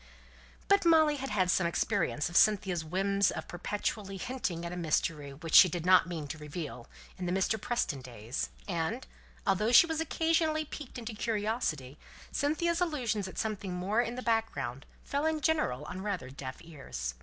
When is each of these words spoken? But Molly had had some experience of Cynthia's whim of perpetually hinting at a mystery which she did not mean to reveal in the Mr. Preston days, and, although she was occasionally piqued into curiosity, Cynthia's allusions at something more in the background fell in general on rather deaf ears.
But 0.67 0.83
Molly 0.83 1.17
had 1.17 1.29
had 1.29 1.51
some 1.51 1.67
experience 1.67 2.27
of 2.27 2.35
Cynthia's 2.35 2.83
whim 2.83 3.21
of 3.35 3.47
perpetually 3.47 4.17
hinting 4.17 4.65
at 4.65 4.71
a 4.71 4.75
mystery 4.75 5.31
which 5.31 5.53
she 5.53 5.69
did 5.69 5.85
not 5.85 6.07
mean 6.09 6.27
to 6.29 6.39
reveal 6.39 6.87
in 7.19 7.27
the 7.27 7.31
Mr. 7.31 7.61
Preston 7.61 8.01
days, 8.01 8.49
and, 8.67 9.05
although 9.45 9.71
she 9.71 9.85
was 9.85 10.01
occasionally 10.01 10.65
piqued 10.65 10.97
into 10.97 11.13
curiosity, 11.13 11.99
Cynthia's 12.31 12.81
allusions 12.81 13.27
at 13.27 13.37
something 13.37 13.73
more 13.75 14.01
in 14.01 14.15
the 14.15 14.23
background 14.23 14.87
fell 15.03 15.27
in 15.27 15.39
general 15.39 15.83
on 15.85 16.01
rather 16.01 16.31
deaf 16.31 16.57
ears. 16.61 17.13